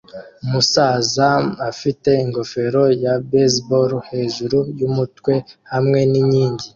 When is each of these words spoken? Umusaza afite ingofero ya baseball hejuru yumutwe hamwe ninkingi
Umusaza 0.43 1.29
afite 1.69 2.09
ingofero 2.23 2.83
ya 3.03 3.13
baseball 3.29 3.91
hejuru 4.11 4.57
yumutwe 4.79 5.33
hamwe 5.71 5.99
ninkingi 6.11 6.67